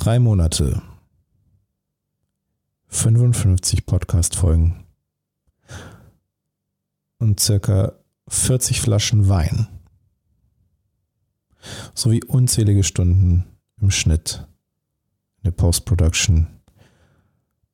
Drei 0.00 0.18
Monate. 0.18 0.80
55 2.88 3.84
Podcast-Folgen. 3.84 4.86
Und 7.18 7.38
circa 7.38 7.92
40 8.26 8.80
Flaschen 8.80 9.28
Wein. 9.28 9.68
Sowie 11.94 12.24
unzählige 12.24 12.82
Stunden 12.82 13.44
im 13.78 13.90
Schnitt, 13.90 14.46
in 15.36 15.42
der 15.44 15.50
Post-Production, 15.50 16.46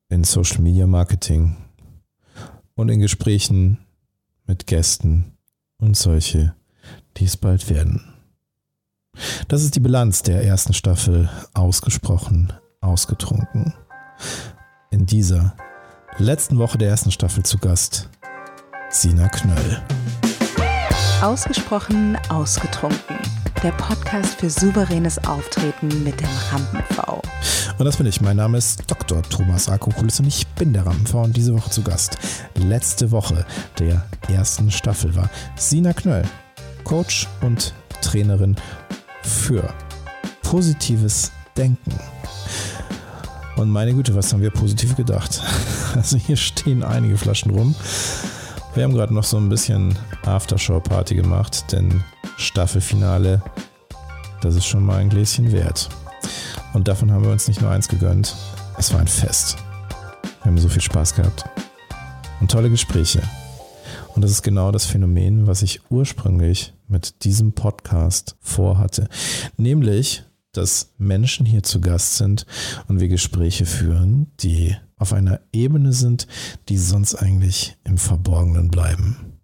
in 0.09 0.25
Social 0.25 0.59
Media 0.59 0.85
Marketing 0.85 1.55
und 2.75 2.89
in 2.89 2.99
Gesprächen 2.99 3.77
mit 4.45 4.67
Gästen 4.67 5.37
und 5.77 5.95
solche, 5.95 6.53
die 7.15 7.23
es 7.23 7.37
bald 7.37 7.69
werden. 7.69 8.16
Das 9.47 9.63
ist 9.63 9.75
die 9.75 9.79
Bilanz 9.79 10.23
der 10.23 10.43
ersten 10.43 10.73
Staffel 10.73 11.29
ausgesprochen 11.53 12.53
ausgetrunken. 12.81 13.73
In 14.91 15.05
dieser 15.05 15.55
letzten 16.17 16.57
Woche 16.57 16.77
der 16.77 16.89
ersten 16.89 17.11
Staffel 17.11 17.43
zu 17.43 17.57
Gast 17.57 18.09
Sina 18.89 19.27
Knöll. 19.29 19.81
Ausgesprochen 21.21 22.17
ausgetrunken. 22.29 23.17
Der 23.63 23.71
Podcast 23.71 24.39
für 24.39 24.49
souveränes 24.49 25.17
Auftreten 25.25 26.03
mit 26.03 26.19
dem 26.19 26.29
Rampen-V. 26.51 27.21
Und 27.79 27.85
das 27.85 27.97
bin 27.97 28.05
ich. 28.05 28.21
Mein 28.21 28.37
Name 28.37 28.59
ist 28.59 28.83
Dr. 28.89 29.23
Thomas 29.23 29.67
Akokulis 29.67 30.19
und 30.19 30.27
ich 30.27 30.47
bin 30.49 30.73
der 30.73 30.85
Rampen-V 30.85 31.23
und 31.23 31.35
diese 31.35 31.55
Woche 31.55 31.69
zu 31.71 31.81
Gast. 31.81 32.17
Letzte 32.55 33.11
Woche 33.11 33.45
der 33.79 34.05
ersten 34.29 34.69
Staffel 34.71 35.15
war 35.15 35.29
Sina 35.55 35.93
Knöll, 35.93 36.23
Coach 36.83 37.27
und 37.41 37.73
Trainerin 38.01 38.55
für 39.27 39.73
positives 40.41 41.31
Denken. 41.55 41.93
Und 43.57 43.69
meine 43.69 43.93
Güte, 43.93 44.15
was 44.15 44.31
haben 44.31 44.41
wir 44.41 44.51
positiv 44.51 44.95
gedacht? 44.95 45.41
Also 45.95 46.17
hier 46.17 46.35
stehen 46.37 46.83
einige 46.83 47.17
Flaschen 47.17 47.49
rum. 47.49 47.73
Wir 48.75 48.83
haben 48.83 48.93
gerade 48.93 49.15
noch 49.15 49.23
so 49.23 49.37
ein 49.37 49.49
bisschen 49.49 49.97
Aftershow-Party 50.25 51.15
gemacht, 51.15 51.71
denn 51.71 52.03
Staffelfinale, 52.37 53.41
das 54.41 54.55
ist 54.55 54.67
schon 54.67 54.85
mal 54.85 54.97
ein 54.97 55.09
Gläschen 55.09 55.51
wert. 55.51 55.89
Und 56.73 56.87
davon 56.87 57.11
haben 57.11 57.23
wir 57.23 57.31
uns 57.31 57.47
nicht 57.47 57.61
nur 57.61 57.71
eins 57.71 57.87
gegönnt, 57.87 58.35
es 58.77 58.93
war 58.93 58.99
ein 58.99 59.07
Fest. 59.07 59.57
Wir 60.43 60.51
haben 60.51 60.59
so 60.59 60.69
viel 60.69 60.83
Spaß 60.83 61.15
gehabt. 61.15 61.45
Und 62.39 62.51
tolle 62.51 62.69
Gespräche. 62.69 63.23
Und 64.17 64.23
das 64.23 64.31
ist 64.31 64.41
genau 64.41 64.71
das 64.71 64.87
Phänomen, 64.87 65.45
was 65.45 65.61
ich 65.61 65.79
ursprünglich 65.91 66.73
mit 66.87 67.23
diesem 67.23 67.53
Podcast 67.53 68.35
vorhatte. 68.39 69.09
Nämlich, 69.57 70.23
dass 70.53 70.95
Menschen 70.97 71.45
hier 71.45 71.61
zu 71.61 71.79
Gast 71.81 72.17
sind 72.17 72.47
und 72.87 72.99
wir 72.99 73.09
Gespräche 73.09 73.67
führen, 73.67 74.31
die 74.39 74.75
auf 74.95 75.13
einer 75.13 75.39
Ebene 75.53 75.93
sind, 75.93 76.25
die 76.67 76.79
sonst 76.79 77.13
eigentlich 77.13 77.77
im 77.83 77.99
Verborgenen 77.99 78.69
bleiben. 78.69 79.37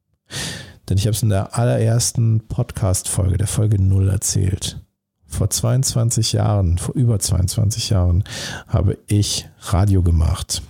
Denn 0.90 0.98
ich 0.98 1.06
habe 1.06 1.16
es 1.16 1.22
in 1.22 1.30
der 1.30 1.56
allerersten 1.56 2.48
Podcast-Folge, 2.48 3.38
der 3.38 3.46
Folge 3.46 3.80
0 3.80 4.10
erzählt. 4.10 4.82
Vor 5.28 5.52
22 5.52 6.34
Jahren, 6.34 6.80
vor 6.80 6.96
über 6.96 7.20
22 7.20 7.92
Jahren, 7.92 8.24
habe 8.68 8.98
ich 9.06 9.48
Radio 9.60 10.02
gemacht 10.02 10.64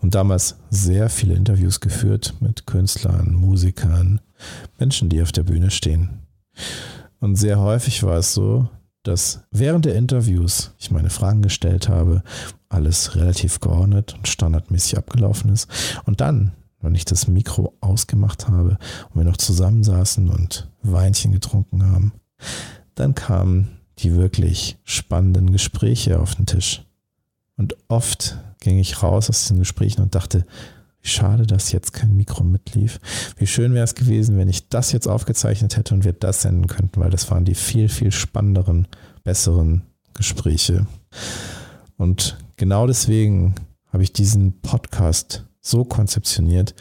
und 0.00 0.14
damals 0.14 0.56
sehr 0.70 1.08
viele 1.08 1.34
Interviews 1.34 1.80
geführt 1.80 2.34
mit 2.40 2.66
Künstlern, 2.66 3.34
Musikern, 3.34 4.20
Menschen, 4.78 5.08
die 5.08 5.22
auf 5.22 5.32
der 5.32 5.44
Bühne 5.44 5.70
stehen. 5.70 6.22
Und 7.20 7.36
sehr 7.36 7.60
häufig 7.60 8.02
war 8.02 8.16
es 8.18 8.34
so, 8.34 8.68
dass 9.02 9.44
während 9.50 9.84
der 9.84 9.94
Interviews 9.94 10.72
ich 10.78 10.90
meine 10.90 11.10
Fragen 11.10 11.42
gestellt 11.42 11.88
habe, 11.88 12.22
alles 12.68 13.16
relativ 13.16 13.60
geordnet 13.60 14.14
und 14.14 14.28
standardmäßig 14.28 14.96
abgelaufen 14.98 15.50
ist. 15.52 15.68
Und 16.04 16.20
dann, 16.20 16.52
wenn 16.80 16.94
ich 16.94 17.04
das 17.04 17.28
Mikro 17.28 17.76
ausgemacht 17.80 18.48
habe 18.48 18.78
und 19.10 19.20
wir 19.20 19.24
noch 19.24 19.36
zusammensaßen 19.36 20.28
und 20.28 20.70
Weinchen 20.82 21.32
getrunken 21.32 21.84
haben, 21.84 22.12
dann 22.94 23.14
kamen 23.14 23.68
die 23.98 24.14
wirklich 24.14 24.78
spannenden 24.84 25.52
Gespräche 25.52 26.18
auf 26.18 26.34
den 26.34 26.46
Tisch. 26.46 26.84
Und 27.62 27.76
oft 27.86 28.38
ging 28.58 28.80
ich 28.80 29.04
raus 29.04 29.30
aus 29.30 29.42
diesen 29.42 29.60
Gesprächen 29.60 30.02
und 30.02 30.16
dachte, 30.16 30.44
wie 31.00 31.06
schade, 31.06 31.46
dass 31.46 31.70
jetzt 31.70 31.92
kein 31.92 32.16
Mikro 32.16 32.42
mitlief. 32.42 32.98
Wie 33.36 33.46
schön 33.46 33.72
wäre 33.72 33.84
es 33.84 33.94
gewesen, 33.94 34.36
wenn 34.36 34.48
ich 34.48 34.68
das 34.68 34.90
jetzt 34.90 35.06
aufgezeichnet 35.06 35.76
hätte 35.76 35.94
und 35.94 36.02
wir 36.02 36.12
das 36.12 36.42
senden 36.42 36.66
könnten, 36.66 37.00
weil 37.00 37.10
das 37.10 37.30
waren 37.30 37.44
die 37.44 37.54
viel, 37.54 37.88
viel 37.88 38.10
spannenderen, 38.10 38.88
besseren 39.22 39.82
Gespräche. 40.12 40.88
Und 41.96 42.36
genau 42.56 42.88
deswegen 42.88 43.54
habe 43.92 44.02
ich 44.02 44.12
diesen 44.12 44.60
Podcast 44.60 45.44
so 45.60 45.84
konzeptioniert, 45.84 46.74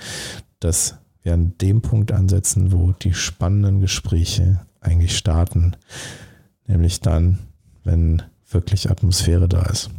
dass 0.61 0.95
wir 1.21 1.35
an 1.35 1.53
dem 1.61 1.83
Punkt 1.83 2.11
ansetzen, 2.11 2.71
wo 2.71 2.91
die 2.91 3.13
spannenden 3.13 3.81
Gespräche 3.81 4.65
eigentlich 4.79 5.15
starten. 5.15 5.75
Nämlich 6.65 7.01
dann, 7.01 7.37
wenn 7.83 8.23
wirklich 8.49 8.89
Atmosphäre 8.89 9.47
da 9.47 9.61
ist. 9.67 9.91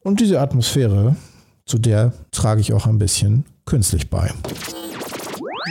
Und 0.00 0.20
diese 0.20 0.40
Atmosphäre, 0.40 1.16
zu 1.66 1.78
der 1.78 2.12
trage 2.30 2.60
ich 2.60 2.72
auch 2.72 2.86
ein 2.86 2.98
bisschen 2.98 3.44
künstlich 3.64 4.08
bei. 4.10 4.32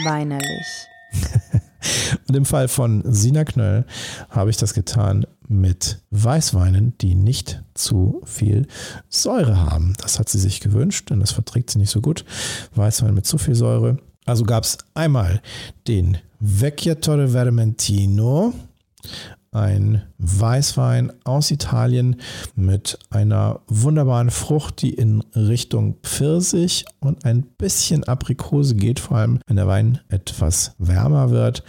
Weinerlich. 0.05 0.87
Und 2.27 2.35
im 2.35 2.45
Fall 2.45 2.67
von 2.67 3.03
Sina 3.05 3.43
Knöll 3.43 3.85
habe 4.29 4.49
ich 4.49 4.57
das 4.57 4.73
getan 4.73 5.25
mit 5.47 6.01
Weißweinen, 6.11 6.97
die 6.99 7.15
nicht 7.15 7.63
zu 7.73 8.21
viel 8.25 8.67
Säure 9.09 9.57
haben. 9.57 9.93
Das 10.01 10.19
hat 10.19 10.29
sie 10.29 10.39
sich 10.39 10.59
gewünscht, 10.59 11.09
denn 11.09 11.19
das 11.19 11.31
verträgt 11.31 11.69
sie 11.69 11.79
nicht 11.79 11.89
so 11.89 12.01
gut. 12.01 12.25
Weißwein 12.75 13.13
mit 13.13 13.25
zu 13.25 13.37
viel 13.37 13.55
Säure. 13.55 13.97
Also 14.25 14.43
gab 14.43 14.65
es 14.65 14.77
einmal 14.93 15.41
den 15.87 16.17
Vecchiatore 16.39 17.33
Vermentino, 17.33 18.53
ein 19.57 20.03
Weißwein 20.19 21.11
aus 21.23 21.51
Italien 21.51 22.17
mit 22.55 22.97
einer 23.09 23.59
wunderbaren 23.67 24.29
Frucht, 24.29 24.81
die 24.81 24.93
in 24.93 25.21
Richtung 25.35 25.95
Pfirsich 26.03 26.85
und 26.99 27.25
ein 27.25 27.43
bisschen 27.57 28.03
Aprikose 28.03 28.75
geht, 28.75 28.99
vor 28.99 29.17
allem 29.17 29.39
wenn 29.47 29.55
der 29.55 29.67
Wein 29.67 29.99
etwas 30.09 30.75
wärmer 30.77 31.31
wird 31.31 31.63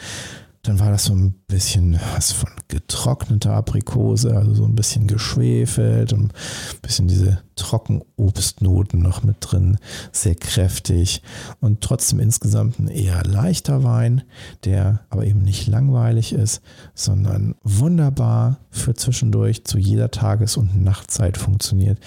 dann 0.68 0.80
war 0.80 0.90
das 0.90 1.04
so 1.04 1.14
ein 1.14 1.32
bisschen 1.46 1.98
was 2.14 2.32
von 2.32 2.50
getrockneter 2.68 3.52
Aprikose, 3.52 4.36
also 4.36 4.52
so 4.54 4.64
ein 4.64 4.74
bisschen 4.74 5.06
geschwefelt 5.06 6.12
und 6.12 6.24
ein 6.24 6.80
bisschen 6.82 7.08
diese 7.08 7.42
Trockenobstnoten 7.56 9.00
noch 9.00 9.22
mit 9.22 9.36
drin, 9.40 9.78
sehr 10.12 10.34
kräftig 10.34 11.22
und 11.60 11.80
trotzdem 11.80 12.20
insgesamt 12.20 12.78
ein 12.78 12.88
eher 12.88 13.24
leichter 13.24 13.82
Wein, 13.82 14.22
der 14.64 15.00
aber 15.08 15.24
eben 15.24 15.40
nicht 15.40 15.68
langweilig 15.68 16.34
ist, 16.34 16.60
sondern 16.94 17.54
wunderbar 17.62 18.58
für 18.70 18.92
zwischendurch 18.94 19.64
zu 19.64 19.78
jeder 19.78 20.10
Tages- 20.10 20.58
und 20.58 20.84
Nachtzeit 20.84 21.38
funktioniert, 21.38 21.98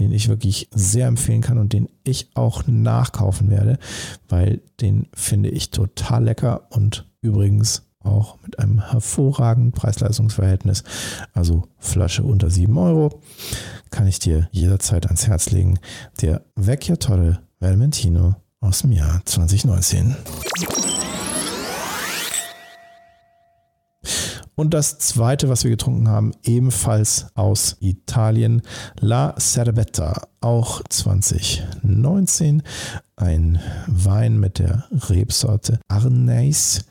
den 0.00 0.10
ich 0.10 0.28
wirklich 0.28 0.68
sehr 0.74 1.06
empfehlen 1.06 1.42
kann 1.42 1.58
und 1.58 1.72
den 1.72 1.88
ich 2.02 2.30
auch 2.34 2.66
nachkaufen 2.66 3.48
werde, 3.48 3.78
weil 4.28 4.60
den 4.80 5.06
finde 5.14 5.50
ich 5.50 5.70
total 5.70 6.24
lecker 6.24 6.66
und 6.70 7.06
übrigens 7.22 7.87
auch 8.02 8.38
mit 8.42 8.58
einem 8.58 8.90
hervorragenden 8.90 9.72
Preis-Leistungs-Verhältnis, 9.72 10.84
also 11.32 11.64
Flasche 11.78 12.22
unter 12.22 12.50
7 12.50 12.76
Euro, 12.78 13.20
kann 13.90 14.06
ich 14.06 14.18
dir 14.18 14.48
jederzeit 14.52 15.06
ans 15.06 15.26
Herz 15.26 15.50
legen. 15.50 15.78
Der 16.20 16.42
Vecchia 16.54 16.96
Tolle 16.96 17.40
Vermentino 17.60 18.36
aus 18.60 18.80
dem 18.80 18.92
Jahr 18.92 19.20
2019. 19.24 20.16
Und 24.58 24.74
das 24.74 24.98
zweite, 24.98 25.48
was 25.48 25.62
wir 25.62 25.70
getrunken 25.70 26.08
haben, 26.08 26.32
ebenfalls 26.42 27.26
aus 27.36 27.76
Italien, 27.78 28.62
La 28.98 29.36
Cerbetta, 29.38 30.26
auch 30.40 30.82
2019. 30.88 32.64
Ein 33.14 33.60
Wein 33.86 34.40
mit 34.40 34.58
der 34.58 34.88
Rebsorte 34.90 35.78
Arneis. 35.86 36.86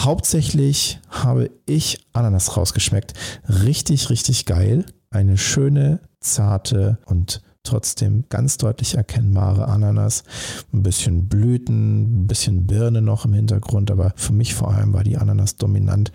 Hauptsächlich 0.00 0.98
habe 1.10 1.50
ich 1.66 2.06
Ananas 2.14 2.56
rausgeschmeckt. 2.56 3.12
Richtig, 3.46 4.08
richtig 4.08 4.46
geil. 4.46 4.86
Eine 5.10 5.36
schöne, 5.36 6.00
zarte 6.20 6.96
und 7.04 7.42
trotzdem 7.64 8.24
ganz 8.30 8.56
deutlich 8.56 8.94
erkennbare 8.94 9.68
Ananas. 9.68 10.24
Ein 10.72 10.82
bisschen 10.82 11.28
Blüten, 11.28 12.22
ein 12.22 12.26
bisschen 12.26 12.66
Birne 12.66 13.02
noch 13.02 13.26
im 13.26 13.34
Hintergrund, 13.34 13.90
aber 13.90 14.14
für 14.16 14.32
mich 14.32 14.54
vor 14.54 14.72
allem 14.72 14.94
war 14.94 15.04
die 15.04 15.18
Ananas 15.18 15.56
dominant. 15.56 16.12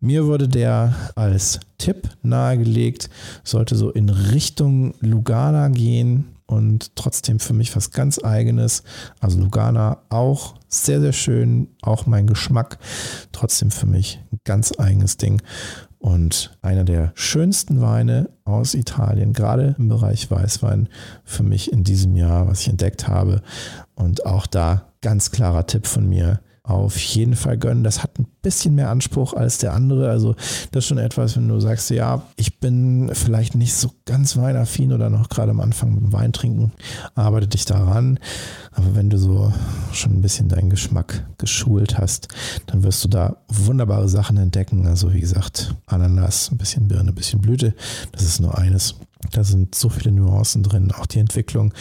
Mir 0.00 0.26
wurde 0.26 0.46
der 0.46 0.94
als 1.14 1.60
Tipp 1.78 2.10
nahegelegt, 2.22 3.08
sollte 3.42 3.74
so 3.74 3.90
in 3.90 4.10
Richtung 4.10 4.92
Lugana 5.00 5.68
gehen 5.68 6.26
und 6.44 6.94
trotzdem 6.94 7.40
für 7.40 7.54
mich 7.54 7.74
was 7.74 7.90
ganz 7.90 8.22
eigenes. 8.22 8.82
Also 9.18 9.40
Lugana 9.40 10.02
auch 10.10 10.57
sehr, 10.68 11.00
sehr 11.00 11.12
schön, 11.12 11.68
auch 11.82 12.06
mein 12.06 12.26
Geschmack, 12.26 12.78
trotzdem 13.32 13.70
für 13.70 13.86
mich 13.86 14.20
ein 14.32 14.40
ganz 14.44 14.72
eigenes 14.78 15.16
Ding. 15.16 15.42
und 15.98 16.56
einer 16.62 16.84
der 16.84 17.10
schönsten 17.14 17.80
Weine 17.80 18.30
aus 18.44 18.74
Italien, 18.74 19.32
gerade 19.32 19.74
im 19.78 19.88
Bereich 19.88 20.30
Weißwein 20.30 20.88
für 21.24 21.42
mich 21.42 21.72
in 21.72 21.82
diesem 21.82 22.16
Jahr, 22.16 22.46
was 22.46 22.60
ich 22.60 22.68
entdeckt 22.68 23.08
habe. 23.08 23.42
Und 23.94 24.24
auch 24.24 24.46
da 24.46 24.92
ganz 25.00 25.30
klarer 25.32 25.66
Tipp 25.66 25.86
von 25.86 26.08
mir 26.08 26.40
auf 26.68 26.98
jeden 26.98 27.34
Fall 27.34 27.56
gönnen. 27.56 27.82
Das 27.82 28.02
hat 28.02 28.18
ein 28.18 28.26
bisschen 28.42 28.74
mehr 28.74 28.90
Anspruch 28.90 29.32
als 29.32 29.58
der 29.58 29.72
andere. 29.72 30.10
Also 30.10 30.34
das 30.70 30.84
ist 30.84 30.88
schon 30.88 30.98
etwas, 30.98 31.36
wenn 31.36 31.48
du 31.48 31.58
sagst, 31.60 31.90
ja, 31.90 32.22
ich 32.36 32.60
bin 32.60 33.10
vielleicht 33.14 33.54
nicht 33.54 33.74
so 33.74 33.90
ganz 34.04 34.36
weinaffin 34.36 34.92
oder 34.92 35.08
noch 35.08 35.28
gerade 35.30 35.50
am 35.50 35.60
Anfang 35.60 35.94
mit 35.94 36.02
dem 36.02 36.12
Wein 36.12 36.32
trinken, 36.32 36.72
arbeite 37.14 37.48
dich 37.48 37.64
daran. 37.64 38.18
Aber 38.72 38.94
wenn 38.94 39.08
du 39.08 39.18
so 39.18 39.52
schon 39.92 40.12
ein 40.12 40.20
bisschen 40.20 40.48
deinen 40.48 40.70
Geschmack 40.70 41.26
geschult 41.38 41.98
hast, 41.98 42.28
dann 42.66 42.82
wirst 42.82 43.02
du 43.02 43.08
da 43.08 43.38
wunderbare 43.48 44.08
Sachen 44.08 44.36
entdecken. 44.36 44.86
Also 44.86 45.12
wie 45.14 45.20
gesagt, 45.20 45.74
Ananas, 45.86 46.50
ein 46.52 46.58
bisschen 46.58 46.86
Birne, 46.86 47.10
ein 47.10 47.14
bisschen 47.14 47.40
Blüte. 47.40 47.74
Das 48.12 48.22
ist 48.22 48.40
nur 48.40 48.56
eines. 48.58 48.96
Da 49.32 49.42
sind 49.42 49.74
so 49.74 49.88
viele 49.88 50.12
Nuancen 50.12 50.62
drin, 50.62 50.92
auch 50.92 51.06
die 51.06 51.18
Entwicklung. 51.18 51.74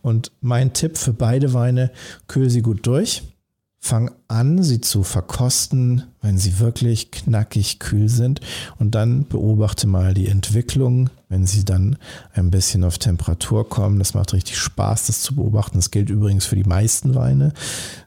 Und 0.00 0.30
mein 0.40 0.74
Tipp 0.74 0.96
für 0.96 1.12
beide 1.12 1.52
Weine, 1.52 1.90
kühl 2.28 2.50
sie 2.50 2.62
gut 2.62 2.86
durch 2.86 3.22
Fang 3.86 4.10
an, 4.28 4.62
sie 4.62 4.80
zu 4.80 5.02
verkosten, 5.02 6.04
wenn 6.22 6.38
sie 6.38 6.58
wirklich 6.58 7.10
knackig 7.10 7.80
kühl 7.80 8.08
sind. 8.08 8.40
Und 8.78 8.94
dann 8.94 9.28
beobachte 9.28 9.86
mal 9.86 10.14
die 10.14 10.26
Entwicklung, 10.26 11.10
wenn 11.28 11.46
sie 11.46 11.66
dann 11.66 11.98
ein 12.32 12.50
bisschen 12.50 12.82
auf 12.82 12.96
Temperatur 12.96 13.68
kommen. 13.68 13.98
Das 13.98 14.14
macht 14.14 14.32
richtig 14.32 14.56
Spaß, 14.56 15.08
das 15.08 15.20
zu 15.20 15.34
beobachten. 15.34 15.76
Das 15.76 15.90
gilt 15.90 16.08
übrigens 16.08 16.46
für 16.46 16.56
die 16.56 16.64
meisten 16.64 17.14
Weine. 17.14 17.52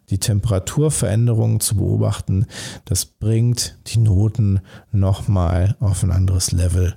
Die 0.09 0.17
Temperaturveränderungen 0.17 1.59
zu 1.59 1.75
beobachten, 1.75 2.47
das 2.85 3.05
bringt 3.05 3.77
die 3.85 3.99
Noten 3.99 4.61
nochmal 4.91 5.75
auf 5.79 6.01
ein 6.01 6.09
anderes 6.09 6.51
Level. 6.51 6.95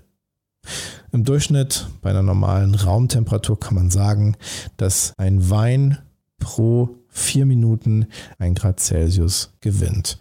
Im 1.12 1.24
Durchschnitt 1.24 1.86
bei 2.00 2.08
einer 2.08 2.22
normalen 2.22 2.74
Raumtemperatur 2.74 3.60
kann 3.60 3.74
man 3.74 3.90
sagen, 3.90 4.36
dass 4.78 5.12
ein 5.18 5.50
Wein 5.50 5.98
pro 6.38 6.99
vier 7.10 7.46
Minuten 7.46 8.06
ein 8.38 8.54
Grad 8.54 8.80
Celsius 8.80 9.52
gewinnt. 9.60 10.18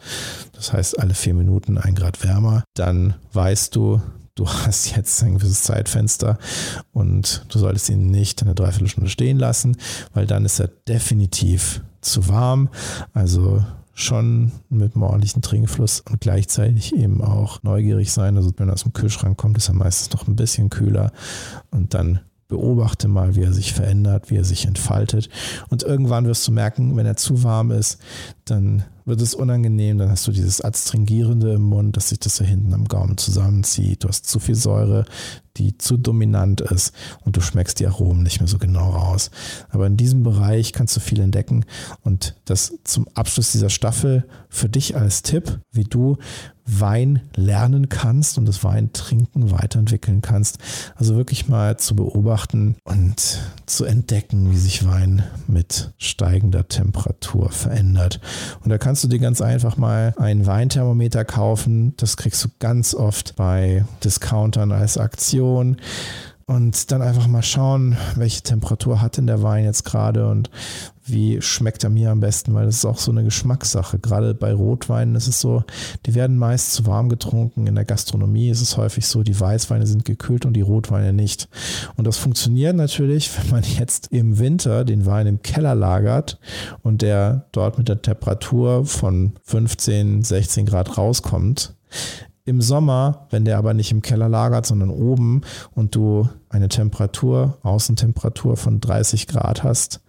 Das 0.54 0.74
heißt, 0.74 1.00
alle 1.00 1.14
vier 1.14 1.34
Minuten 1.34 1.78
ein 1.78 1.96
Grad 1.96 2.24
wärmer. 2.24 2.64
Dann 2.74 3.16
weißt 3.34 3.76
du, 3.76 4.02
du 4.36 4.48
hast 4.48 4.96
jetzt 4.96 5.22
ein 5.24 5.36
gewisses 5.36 5.64
Zeitfenster 5.64 6.38
und 6.92 7.46
du 7.50 7.60
solltest 7.60 7.90
ihn 7.90 8.08
nicht 8.08 8.42
eine 8.42 8.56
Dreiviertelstunde 8.56 9.10
stehen 9.10 9.38
lassen, 9.38 9.78
weil 10.14 10.26
dann 10.26 10.46
ist 10.46 10.60
er 10.60 10.68
definitiv 10.88 11.82
zu 12.02 12.28
warm. 12.28 12.70
Also 13.14 13.64
schon 13.94 14.54
mit 14.70 14.96
einem 14.96 15.04
ordentlichen 15.04 15.42
Trinkfluss 15.42 16.00
und 16.00 16.22
gleichzeitig 16.22 16.96
eben 16.96 17.22
auch 17.22 17.62
neugierig 17.64 18.12
sein. 18.12 18.38
Also 18.38 18.52
wenn 18.58 18.70
er 18.70 18.74
aus 18.74 18.84
dem 18.84 18.94
Kühlschrank 18.94 19.38
kommt, 19.38 19.58
ist 19.58 19.68
er 19.68 19.76
meistens 19.76 20.14
noch 20.14 20.28
ein 20.28 20.38
bisschen 20.38 20.70
kühler 20.70 21.12
und 21.70 21.94
dann 21.94 22.22
Beobachte 22.50 23.08
mal, 23.08 23.36
wie 23.36 23.44
er 23.44 23.54
sich 23.54 23.74
verändert, 23.74 24.30
wie 24.32 24.36
er 24.36 24.44
sich 24.44 24.66
entfaltet. 24.66 25.30
Und 25.70 25.84
irgendwann 25.84 26.26
wirst 26.26 26.48
du 26.48 26.52
merken, 26.52 26.98
wenn 26.98 27.06
er 27.06 27.16
zu 27.16 27.44
warm 27.44 27.72
ist, 27.72 28.00
dann 28.46 28.84
wird 29.10 29.22
es 29.22 29.34
unangenehm. 29.34 29.98
Dann 29.98 30.10
hast 30.10 30.26
du 30.28 30.32
dieses 30.32 30.62
Adstringierende 30.62 31.54
im 31.54 31.64
Mund, 31.64 31.98
dass 31.98 32.10
sich 32.10 32.20
das 32.20 32.38
da 32.38 32.46
hinten 32.46 32.74
am 32.74 32.88
Gaumen 32.88 33.18
zusammenzieht. 33.18 34.04
Du 34.04 34.08
hast 34.08 34.28
zu 34.28 34.40
viel 34.40 34.56
Säure, 34.56 35.06
die 35.58 35.78
zu 35.78 35.98
dominant 35.98 36.62
ist 36.62 36.94
und 37.26 37.36
du 37.36 37.42
schmeckst 37.42 37.80
die 37.80 37.88
Aromen 37.88 38.24
nicht 38.24 38.40
mehr 38.40 38.48
so 38.48 38.58
genau 38.58 38.92
raus. 38.92 39.30
Aber 39.70 39.88
in 39.88 39.98
diesem 39.98 40.24
Bereich 40.24 40.72
kannst 40.72 40.96
du 40.96 41.02
viel 41.02 41.20
entdecken 41.20 41.66
und 42.04 42.36
das 42.46 42.74
zum 42.84 43.08
Abschluss 43.14 43.52
dieser 43.52 43.70
Staffel 43.70 44.26
für 44.48 44.70
dich 44.70 44.96
als 44.96 45.22
Tipp, 45.22 45.60
wie 45.72 45.84
du 45.84 46.18
Wein 46.72 47.22
lernen 47.36 47.90
kannst 47.90 48.38
und 48.38 48.46
das 48.46 48.64
Wein 48.64 48.94
trinken 48.94 49.52
weiterentwickeln 49.52 50.22
kannst. 50.22 50.60
Also 50.96 51.16
wirklich 51.16 51.48
mal 51.48 51.78
zu 51.78 51.96
beobachten 51.96 52.76
und 52.84 53.40
zu 53.66 53.86
entdecken, 53.86 54.52
wie 54.52 54.58
sich 54.58 54.86
Wein 54.86 55.24
mit 55.48 55.94
steigender 55.98 56.68
Temperatur 56.68 57.50
verändert. 57.50 58.20
Und 58.64 58.70
da 58.70 58.78
kannst 58.78 58.99
du 59.04 59.08
dir 59.08 59.20
ganz 59.20 59.42
einfach 59.42 59.78
mal 59.78 60.14
ein 60.18 60.46
Weinthermometer 60.46 61.26
kaufen. 61.26 61.94
Das 61.98 62.18
kriegst 62.18 62.44
du 62.44 62.50
ganz 62.60 62.94
oft 62.94 63.36
bei 63.36 63.86
Discountern 64.04 64.72
als 64.72 64.98
Aktion 64.98 65.78
und 66.46 66.92
dann 66.92 67.02
einfach 67.02 67.28
mal 67.28 67.44
schauen, 67.44 67.96
welche 68.16 68.42
Temperatur 68.42 69.02
hat 69.02 69.18
denn 69.18 69.28
der 69.28 69.44
Wein 69.44 69.66
jetzt 69.66 69.86
gerade 69.86 70.28
und 70.28 70.50
wie 71.12 71.42
schmeckt 71.42 71.84
er 71.84 71.90
mir 71.90 72.12
am 72.12 72.20
besten, 72.20 72.54
weil 72.54 72.66
das 72.66 72.78
ist 72.78 72.86
auch 72.86 72.98
so 72.98 73.12
eine 73.12 73.24
Geschmackssache. 73.24 74.00
Gerade 74.00 74.34
bei 74.34 74.54
Rotweinen 74.54 75.16
ist 75.16 75.28
es 75.28 75.40
so, 75.40 75.64
die 76.06 76.16
werden 76.16 76.38
meist 76.38 76.74
zu 76.74 76.86
warm 76.86 77.10
getrunken. 77.10 77.68
In 77.68 77.76
der 77.76 77.86
Gastronomie 77.86 78.50
ist 78.50 78.62
es 78.62 78.78
häufig 78.78 79.08
so, 79.08 79.24
die 79.24 79.40
Weißweine 79.40 79.88
sind 79.88 80.06
gekühlt 80.06 80.46
und 80.46 80.54
die 80.54 80.62
Rotweine 80.62 81.14
nicht. 81.14 81.50
Und 81.96 82.06
das 82.06 82.18
funktioniert 82.18 82.76
natürlich, 82.76 83.30
wenn 83.38 83.50
man 83.52 83.64
jetzt 83.64 84.08
im 84.12 84.40
Winter 84.40 84.86
den 84.86 85.06
Wein 85.06 85.28
im 85.28 85.42
Keller 85.42 85.76
lagert 85.76 86.40
und 86.84 87.02
der 87.02 87.46
dort 87.52 87.78
mit 87.78 87.90
der 87.90 88.02
Temperatur 88.02 88.86
von 88.86 89.34
15, 89.44 90.24
16 90.24 90.66
Grad 90.66 90.98
rauskommt 90.98 91.76
im 92.46 92.62
Sommer, 92.62 93.28
wenn 93.30 93.46
der 93.46 93.58
aber 93.58 93.74
nicht 93.74 93.92
im 93.92 94.02
Keller 94.02 94.30
lagert, 94.30 94.66
sondern 94.66 94.90
oben 94.90 95.42
und 95.76 95.96
du 95.96 96.28
eine 96.50 96.70
Temperatur, 96.70 97.58
Außentemperatur 97.62 98.58
von 98.58 98.80
30 98.82 99.28
Grad 99.28 99.64
hast, 99.64 100.02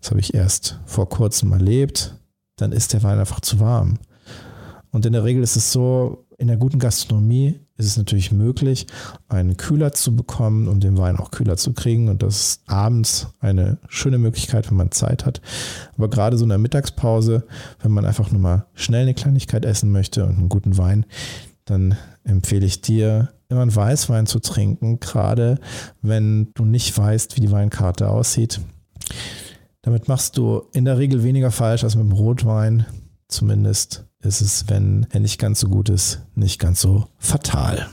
das 0.00 0.10
habe 0.10 0.20
ich 0.20 0.34
erst 0.34 0.80
vor 0.86 1.08
kurzem 1.08 1.52
erlebt, 1.52 2.14
dann 2.56 2.72
ist 2.72 2.92
der 2.92 3.02
Wein 3.02 3.18
einfach 3.18 3.40
zu 3.40 3.60
warm. 3.60 3.98
Und 4.90 5.06
in 5.06 5.12
der 5.12 5.24
Regel 5.24 5.42
ist 5.42 5.56
es 5.56 5.72
so, 5.72 6.24
in 6.38 6.46
der 6.46 6.56
guten 6.56 6.78
Gastronomie 6.78 7.58
ist 7.76 7.86
es 7.86 7.96
natürlich 7.96 8.32
möglich, 8.32 8.86
einen 9.28 9.56
Kühler 9.56 9.92
zu 9.92 10.14
bekommen 10.14 10.68
und 10.68 10.82
den 10.82 10.96
Wein 10.96 11.16
auch 11.16 11.30
kühler 11.30 11.56
zu 11.56 11.72
kriegen. 11.72 12.08
Und 12.08 12.22
das 12.22 12.40
ist 12.40 12.62
abends 12.66 13.28
eine 13.40 13.78
schöne 13.88 14.18
Möglichkeit, 14.18 14.68
wenn 14.70 14.76
man 14.76 14.90
Zeit 14.90 15.26
hat. 15.26 15.40
Aber 15.96 16.08
gerade 16.08 16.36
so 16.36 16.44
in 16.44 16.48
der 16.48 16.58
Mittagspause, 16.58 17.44
wenn 17.80 17.92
man 17.92 18.04
einfach 18.04 18.30
nur 18.30 18.40
mal 18.40 18.66
schnell 18.74 19.02
eine 19.02 19.14
Kleinigkeit 19.14 19.64
essen 19.64 19.92
möchte 19.92 20.24
und 20.24 20.38
einen 20.38 20.48
guten 20.48 20.76
Wein, 20.76 21.06
dann 21.70 21.96
empfehle 22.24 22.66
ich 22.66 22.80
dir, 22.80 23.32
immer 23.48 23.62
einen 23.62 23.74
Weißwein 23.74 24.26
zu 24.26 24.40
trinken, 24.40 25.00
gerade 25.00 25.58
wenn 26.02 26.52
du 26.54 26.64
nicht 26.64 26.96
weißt, 26.96 27.36
wie 27.36 27.40
die 27.40 27.50
Weinkarte 27.50 28.10
aussieht. 28.10 28.60
Damit 29.82 30.08
machst 30.08 30.36
du 30.36 30.62
in 30.72 30.84
der 30.84 30.98
Regel 30.98 31.22
weniger 31.22 31.50
falsch 31.50 31.84
als 31.84 31.96
mit 31.96 32.04
dem 32.04 32.12
Rotwein. 32.12 32.84
Zumindest 33.28 34.04
ist 34.20 34.40
es, 34.40 34.68
wenn 34.68 35.06
er 35.10 35.20
nicht 35.20 35.38
ganz 35.38 35.60
so 35.60 35.68
gut 35.68 35.88
ist, 35.88 36.20
nicht 36.34 36.58
ganz 36.58 36.80
so 36.80 37.06
fatal. 37.18 37.88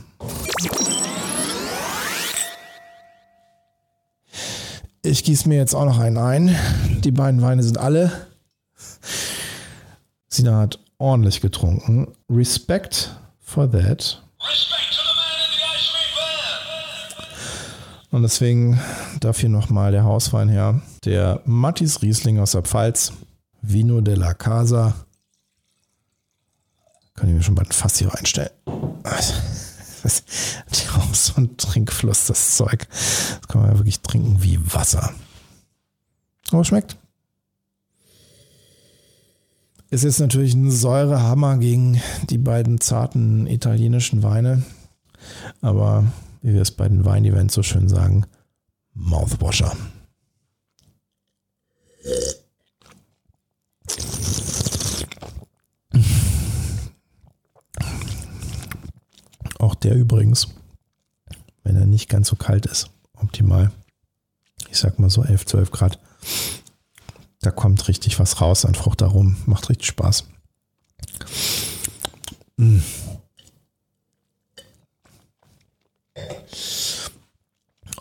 Ich 5.01 5.24
gieße 5.24 5.48
mir 5.48 5.58
jetzt 5.58 5.75
auch 5.75 5.86
noch 5.86 6.00
einen 6.00 6.17
ein. 6.17 6.55
Die 7.03 7.12
beiden 7.12 7.41
Weine 7.41 7.63
sind 7.63 7.77
alle. 7.77 8.12
Sina 10.27 10.62
hat 10.62 10.79
ordentlich 10.98 11.41
getrunken. 11.41 12.08
Respekt 12.29 13.15
for 13.46 13.72
that. 13.72 14.22
Und 18.12 18.24
deswegen 18.24 18.80
darf 19.20 19.40
hier 19.40 19.50
nochmal 19.50 19.92
der 19.92 20.04
Hauswein 20.04 20.50
her. 20.50 20.82
Der 21.04 21.42
Mattis 21.46 22.02
Riesling 22.02 22.40
aus 22.40 22.52
der 22.52 22.62
Pfalz. 22.62 23.14
Vino 23.62 24.02
de 24.02 24.16
la 24.16 24.34
Casa. 24.34 24.94
Kann 27.16 27.30
ich 27.30 27.36
mir 27.36 27.44
schon 27.44 27.56
bald 27.56 27.74
fast 27.74 27.98
hier 27.98 28.14
reinstellen. 28.14 28.52
Das 30.04 30.24
ist 30.72 30.90
auch 30.96 31.14
so 31.14 31.34
ein 31.38 31.58
Trinkfluss, 31.58 32.28
das 32.28 32.56
Zeug. 32.56 32.88
Das 32.90 33.48
kann 33.48 33.62
man 33.62 33.72
ja 33.72 33.78
wirklich 33.78 34.02
trinken 34.02 34.44
wie 34.44 34.60
Wasser. 34.74 35.14
Aber 36.52 36.64
schmeckt. 36.64 36.98
Es 39.92 40.04
ist 40.04 40.20
natürlich 40.20 40.56
ein 40.56 40.72
Säurehammer 40.72 41.58
gegen 41.58 42.01
die 42.30 42.39
beiden 42.39 42.82
zarten 42.82 43.46
italienischen 43.48 44.24
Weine. 44.24 44.63
Aber 45.62 46.06
wie 46.42 46.54
wir 46.54 46.62
es 46.62 46.72
bei 46.72 46.88
den 46.88 47.06
Wein-Events 47.06 47.54
so 47.54 47.63
schön 47.63 47.88
sagen, 47.88 48.25
Mouthwasher. 48.94 49.75
Auch 59.60 59.75
der 59.75 59.96
übrigens, 59.96 60.48
wenn 61.63 61.75
er 61.75 61.86
nicht 61.86 62.10
ganz 62.10 62.27
so 62.27 62.36
kalt 62.36 62.65
ist, 62.65 62.89
optimal. 63.13 63.72
Ich 64.70 64.77
sag 64.77 65.00
mal 65.00 65.10
so 65.10 65.24
11, 65.24 65.46
12 65.46 65.72
Grad 65.72 66.00
da 67.46 67.52
kommt 67.52 67.88
richtig 67.88 68.20
was 68.20 68.42
raus 68.42 68.66
an 68.66 68.75
Fruchtaromen. 68.75 69.38
Macht 69.46 69.70
richtig 69.70 69.88
Spaß. 69.88 70.25
Mm. 72.58 72.80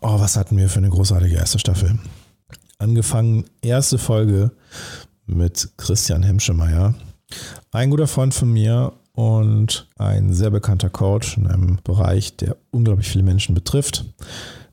Oh, 0.01 0.21
was 0.21 0.37
hatten 0.37 0.57
wir 0.57 0.69
für 0.69 0.79
eine 0.79 0.91
großartige 0.91 1.37
erste 1.37 1.59
Staffel. 1.59 1.99
Angefangen, 2.79 3.45
erste 3.63 3.99
Folge 3.99 4.53
mit 5.27 5.71
Christian 5.77 6.23
Hemschemeyer. 6.23 6.95
Ein 7.73 7.91
guter 7.91 8.07
Freund 8.07 8.35
von 8.35 8.53
mir 8.53 8.93
und 9.15 9.89
ein 9.97 10.35
sehr 10.35 10.51
bekannter 10.51 10.91
Coach 10.91 11.37
in 11.37 11.47
einem 11.47 11.79
Bereich, 11.83 12.37
der 12.37 12.57
unglaublich 12.71 13.09
viele 13.09 13.25
Menschen 13.25 13.55
betrifft, 13.55 14.05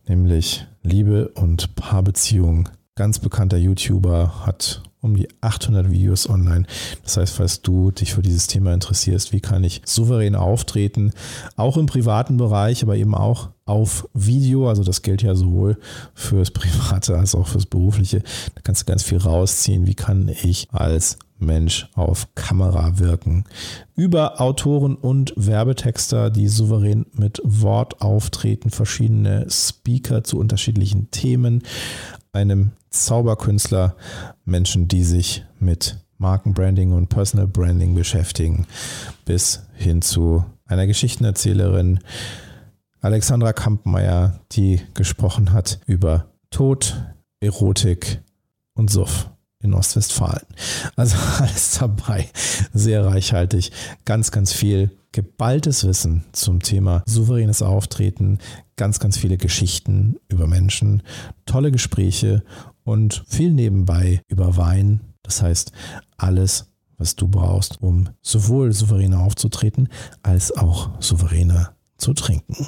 nämlich 0.08 0.66
Liebe 0.82 1.30
und 1.30 1.76
Paarbeziehung. 1.76 2.70
Ganz 2.96 3.20
bekannter 3.20 3.58
YouTuber 3.58 4.46
hat 4.46 4.84
um 5.00 5.16
die 5.16 5.28
800 5.40 5.90
Videos 5.90 6.30
online. 6.30 6.66
Das 7.04 7.16
heißt, 7.16 7.34
falls 7.34 7.62
du 7.62 7.92
dich 7.92 8.14
für 8.14 8.22
dieses 8.22 8.48
Thema 8.48 8.74
interessierst, 8.74 9.32
wie 9.32 9.40
kann 9.40 9.64
ich 9.64 9.82
souverän 9.86 10.36
auftreten, 10.36 11.14
auch 11.56 11.78
im 11.78 11.86
privaten 11.86 12.36
Bereich, 12.36 12.84
aber 12.84 12.98
eben 12.98 13.16
auch 13.16 13.50
auf 13.66 14.10
Video, 14.14 14.68
also 14.68 14.84
das 14.84 15.02
gilt 15.02 15.22
ja 15.22 15.36
sowohl 15.36 15.78
fürs 16.14 16.52
Private 16.52 17.18
als 17.18 17.34
auch 17.34 17.48
fürs 17.48 17.66
Berufliche, 17.66 18.20
da 18.56 18.62
kannst 18.62 18.82
du 18.82 18.86
ganz 18.86 19.04
viel 19.04 19.20
rausziehen. 19.20 19.88
Wie 19.88 19.96
kann 19.96 20.28
ich 20.28 20.68
als 20.72 21.18
Mensch 21.42 21.90
auf 21.96 22.28
Kamera 22.36 23.00
wirken. 23.00 23.46
Über 23.96 24.40
Autoren 24.40 24.96
und 24.96 25.34
Werbetexter, 25.36 26.30
die 26.30 26.48
souverän 26.48 27.06
mit 27.14 27.42
Wort 27.44 28.02
auftreten, 28.02 28.70
verschiedene 28.70 29.48
Speaker 29.50 30.24
zu 30.24 30.38
unterschiedlichen 30.38 31.10
Themen, 31.12 31.64
einem 32.34 32.72
Zauberkünstler, 32.90 33.96
Menschen, 34.46 34.88
die 34.88 35.04
sich 35.04 35.44
mit 35.60 35.98
Markenbranding 36.18 36.94
und 36.94 37.10
Personal 37.10 37.48
Branding 37.48 37.96
beschäftigen, 37.96 38.68
bis 39.26 39.64
hin 39.74 40.02
zu 40.02 40.46
einer 40.66 40.88
Geschichtenerzählerin, 40.88 42.00
Alexandra 43.02 43.52
Kampmeier, 43.54 44.40
die 44.52 44.82
gesprochen 44.94 45.52
hat 45.52 45.80
über 45.88 46.28
Tod, 46.52 47.04
Erotik 47.40 48.22
und 48.76 48.92
Suff 48.92 49.31
in 49.62 49.74
Ostwestfalen. 49.74 50.46
Also 50.96 51.18
alles 51.40 51.78
dabei, 51.80 52.30
sehr 52.74 53.06
reichhaltig, 53.06 53.72
ganz, 54.06 54.32
ganz 54.32 54.54
viel 54.54 54.92
geballtes 55.12 55.86
Wissen 55.86 56.24
zum 56.32 56.62
Thema 56.62 57.04
souveränes 57.06 57.62
Auftreten, 57.62 58.40
ganz, 58.78 59.00
ganz 59.00 59.18
viele 59.18 59.38
Geschichten 59.38 60.18
über 60.30 60.48
Menschen, 60.48 61.04
tolle 61.46 61.72
Gespräche 61.72 62.44
und 62.84 63.24
viel 63.28 63.52
nebenbei 63.52 64.22
über 64.28 64.58
Wein. 64.58 65.02
Das 65.24 65.42
heißt, 65.42 65.72
alles, 66.18 66.68
was 66.98 67.16
du 67.16 67.28
brauchst, 67.28 67.82
um 67.82 68.10
sowohl 68.22 68.72
souveräner 68.72 69.20
aufzutreten, 69.20 69.90
als 70.24 70.56
auch 70.56 70.92
souveräner 71.02 71.76
zu 71.98 72.14
trinken. 72.14 72.68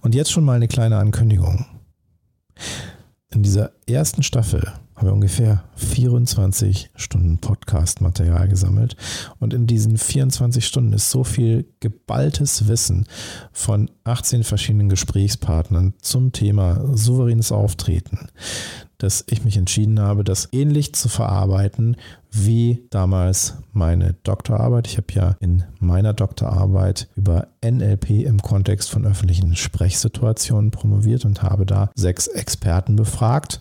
Und 0.00 0.14
jetzt 0.14 0.30
schon 0.30 0.44
mal 0.44 0.54
eine 0.54 0.68
kleine 0.68 0.98
Ankündigung. 0.98 1.66
In 3.30 3.42
dieser 3.42 3.72
ersten 3.88 4.22
Staffel 4.22 4.72
haben 5.00 5.08
wir 5.08 5.14
ungefähr 5.14 5.64
24 5.76 6.90
Stunden 6.94 7.38
Podcast-Material 7.38 8.48
gesammelt. 8.48 8.96
Und 9.38 9.54
in 9.54 9.66
diesen 9.66 9.96
24 9.96 10.66
Stunden 10.66 10.92
ist 10.92 11.08
so 11.08 11.24
viel 11.24 11.64
geballtes 11.80 12.68
Wissen 12.68 13.06
von 13.50 13.90
18 14.04 14.44
verschiedenen 14.44 14.90
Gesprächspartnern 14.90 15.94
zum 16.02 16.32
Thema 16.32 16.94
souveränes 16.94 17.50
Auftreten, 17.50 18.28
dass 18.98 19.24
ich 19.30 19.42
mich 19.42 19.56
entschieden 19.56 19.98
habe, 20.00 20.22
das 20.22 20.50
ähnlich 20.52 20.94
zu 20.94 21.08
verarbeiten 21.08 21.96
wie 22.32 22.86
damals 22.90 23.54
meine 23.72 24.14
Doktorarbeit. 24.22 24.86
Ich 24.86 24.96
habe 24.96 25.12
ja 25.12 25.36
in 25.40 25.64
meiner 25.78 26.12
Doktorarbeit 26.12 27.08
über 27.16 27.48
NLP 27.64 28.10
im 28.24 28.40
Kontext 28.40 28.90
von 28.90 29.04
öffentlichen 29.04 29.56
Sprechsituationen 29.56 30.70
promoviert 30.70 31.24
und 31.24 31.42
habe 31.42 31.66
da 31.66 31.90
sechs 31.94 32.28
Experten 32.28 32.96
befragt 32.96 33.60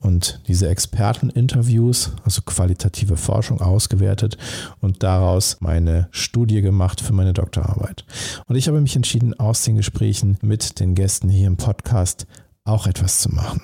und 0.00 0.40
diese 0.48 0.68
Experteninterviews, 0.68 2.12
also 2.24 2.42
qualitative 2.42 3.16
Forschung 3.16 3.60
ausgewertet 3.60 4.38
und 4.80 5.02
daraus 5.02 5.58
meine 5.60 6.08
Studie 6.10 6.62
gemacht 6.62 7.00
für 7.00 7.12
meine 7.12 7.32
Doktorarbeit. 7.32 8.04
Und 8.46 8.56
ich 8.56 8.68
habe 8.68 8.80
mich 8.80 8.96
entschieden, 8.96 9.38
aus 9.38 9.62
den 9.62 9.76
Gesprächen 9.76 10.38
mit 10.40 10.80
den 10.80 10.94
Gästen 10.94 11.28
hier 11.28 11.46
im 11.46 11.56
Podcast 11.56 12.26
auch 12.64 12.86
etwas 12.86 13.18
zu 13.18 13.30
machen. 13.30 13.60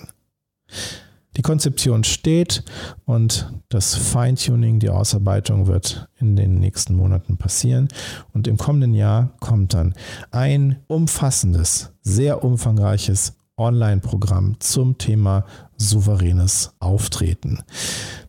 Die 1.36 1.42
Konzeption 1.42 2.02
steht 2.02 2.64
und 3.04 3.52
das 3.68 3.94
Feintuning, 3.94 4.78
die 4.80 4.88
Ausarbeitung 4.88 5.66
wird 5.66 6.08
in 6.18 6.34
den 6.34 6.58
nächsten 6.58 6.94
Monaten 6.94 7.36
passieren. 7.36 7.88
Und 8.32 8.48
im 8.48 8.56
kommenden 8.56 8.94
Jahr 8.94 9.32
kommt 9.40 9.74
dann 9.74 9.94
ein 10.30 10.76
umfassendes, 10.86 11.92
sehr 12.00 12.42
umfangreiches 12.42 13.34
Online-Programm 13.58 14.56
zum 14.60 14.98
Thema 14.98 15.44
souveränes 15.76 16.74
Auftreten. 16.78 17.62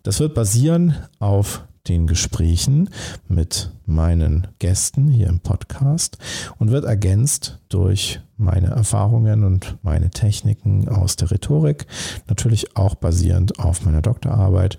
Das 0.03 0.19
wird 0.19 0.33
basieren 0.33 0.95
auf 1.19 1.63
den 1.87 2.07
Gesprächen 2.07 2.89
mit 3.27 3.71
meinen 3.85 4.47
Gästen 4.59 5.07
hier 5.07 5.27
im 5.27 5.39
Podcast 5.39 6.17
und 6.57 6.71
wird 6.71 6.85
ergänzt 6.85 7.59
durch 7.69 8.19
meine 8.37 8.67
Erfahrungen 8.67 9.43
und 9.43 9.77
meine 9.81 10.09
Techniken 10.09 10.87
aus 10.89 11.15
der 11.15 11.31
Rhetorik, 11.31 11.87
natürlich 12.27 12.75
auch 12.75 12.95
basierend 12.95 13.59
auf 13.59 13.85
meiner 13.85 14.01
Doktorarbeit 14.01 14.77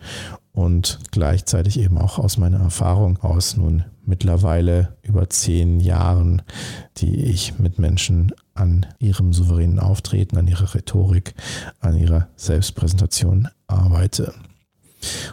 und 0.53 0.99
gleichzeitig 1.13 1.79
eben 1.81 1.99
auch 1.99 2.19
aus 2.19 2.37
meiner 2.37 2.59
Erfahrung 2.59 3.19
aus 3.19 3.57
nun 3.57 3.85
mittlerweile 4.05 4.97
über 5.03 5.29
zehn 5.29 5.81
Jahren, 5.81 6.43
die 6.97 7.25
ich 7.25 7.59
mit 7.59 7.79
Menschen 7.79 8.33
an 8.55 8.87
ihrem 8.99 9.33
souveränen 9.33 9.79
Auftreten, 9.79 10.37
an 10.37 10.49
ihrer 10.49 10.75
Rhetorik, 10.75 11.35
an 11.81 11.97
ihrer 11.97 12.29
Selbstpräsentation 12.37 13.49
arbeite. 13.67 14.35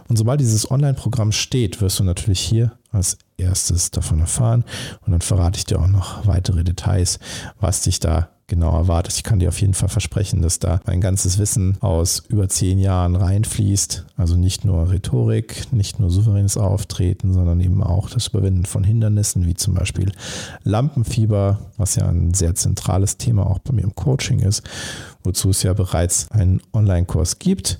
Und 0.07 0.17
sobald 0.17 0.39
dieses 0.39 0.69
Online-Programm 0.69 1.31
steht, 1.31 1.81
wirst 1.81 1.99
du 1.99 2.03
natürlich 2.03 2.39
hier 2.39 2.73
als 2.91 3.17
erstes 3.37 3.91
davon 3.91 4.19
erfahren. 4.19 4.63
Und 5.05 5.11
dann 5.11 5.21
verrate 5.21 5.57
ich 5.57 5.65
dir 5.65 5.79
auch 5.79 5.87
noch 5.87 6.25
weitere 6.25 6.63
Details, 6.63 7.19
was 7.59 7.81
dich 7.81 7.99
da 7.99 8.29
genau 8.47 8.77
erwartet. 8.77 9.15
Ich 9.15 9.23
kann 9.23 9.39
dir 9.39 9.49
auf 9.49 9.59
jeden 9.59 9.73
Fall 9.73 9.89
versprechen, 9.89 10.41
dass 10.41 10.59
da 10.59 10.79
mein 10.85 11.01
ganzes 11.01 11.39
Wissen 11.39 11.77
aus 11.81 12.23
über 12.27 12.47
zehn 12.47 12.77
Jahren 12.77 13.15
reinfließt. 13.15 14.05
Also 14.17 14.35
nicht 14.35 14.65
nur 14.65 14.91
Rhetorik, 14.91 15.71
nicht 15.73 15.99
nur 15.99 16.09
souveränes 16.09 16.57
Auftreten, 16.57 17.33
sondern 17.33 17.59
eben 17.59 17.81
auch 17.81 18.09
das 18.09 18.27
Überwinden 18.27 18.65
von 18.65 18.83
Hindernissen, 18.83 19.45
wie 19.45 19.55
zum 19.55 19.73
Beispiel 19.73 20.11
Lampenfieber, 20.63 21.59
was 21.77 21.95
ja 21.95 22.07
ein 22.07 22.33
sehr 22.33 22.55
zentrales 22.55 23.17
Thema 23.17 23.47
auch 23.47 23.59
bei 23.59 23.73
mir 23.73 23.83
im 23.83 23.95
Coaching 23.95 24.39
ist, 24.39 24.63
wozu 25.23 25.49
es 25.49 25.63
ja 25.63 25.73
bereits 25.73 26.29
einen 26.31 26.61
Online-Kurs 26.73 27.39
gibt. 27.39 27.79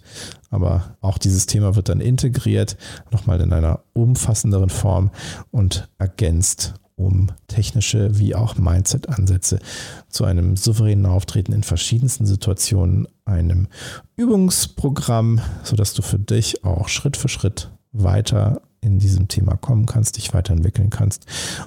Aber 0.56 0.96
auch 1.02 1.18
dieses 1.18 1.48
Thema 1.48 1.76
wird 1.76 1.90
dann 1.90 2.00
integriert, 2.00 2.78
nochmal 3.12 3.42
in 3.42 3.52
einer 3.52 3.82
umfassenderen 3.92 4.70
Form 4.70 5.12
und 5.52 5.90
ergänzt 5.98 6.76
um 6.98 7.28
technische 7.48 8.18
wie 8.18 8.36
auch 8.36 8.58
Mindset-Ansätze 8.58 9.60
zu 10.08 10.24
einem 10.24 10.56
souveränen 10.56 11.06
Auftreten 11.06 11.52
in 11.52 11.62
verschiedensten 11.62 12.26
Situationen, 12.26 13.06
einem 13.26 13.68
Übungsprogramm, 14.16 15.42
sodass 15.64 15.94
du 15.94 16.02
für 16.02 16.20
dich 16.20 16.64
auch 16.64 16.88
Schritt 16.88 17.18
für 17.18 17.28
Schritt 17.28 17.70
weiter 17.92 18.62
in 18.86 19.00
diesem 19.00 19.27
Thema 19.27 19.58
kommen 19.58 19.86
kannst, 19.86 20.18
dich 20.18 20.34
weiterentwickeln 20.34 20.89
kannst 20.89 21.25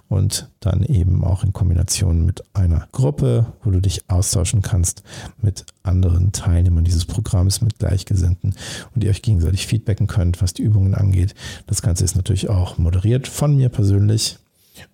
und 0.08 0.48
dann 0.60 0.84
eben 0.84 1.25
auch 1.25 1.44
in 1.44 1.52
Kombination 1.52 2.25
mit 2.25 2.42
einer 2.54 2.88
Gruppe, 2.92 3.46
wo 3.62 3.70
du 3.70 3.80
dich 3.80 4.08
austauschen 4.08 4.62
kannst 4.62 5.02
mit 5.42 5.66
anderen 5.82 6.32
Teilnehmern 6.32 6.84
dieses 6.84 7.04
Programms, 7.04 7.60
mit 7.60 7.78
Gleichgesinnten 7.78 8.54
und 8.94 9.04
ihr 9.04 9.10
euch 9.10 9.22
gegenseitig 9.22 9.66
feedbacken 9.66 10.06
könnt, 10.06 10.40
was 10.40 10.54
die 10.54 10.62
Übungen 10.62 10.94
angeht. 10.94 11.34
Das 11.66 11.82
Ganze 11.82 12.04
ist 12.04 12.16
natürlich 12.16 12.48
auch 12.48 12.78
moderiert 12.78 13.26
von 13.26 13.56
mir 13.56 13.68
persönlich 13.68 14.38